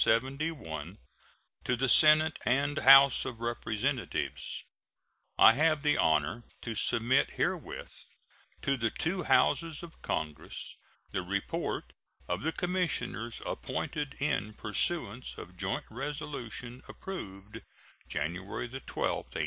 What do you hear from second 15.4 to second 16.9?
joint resolution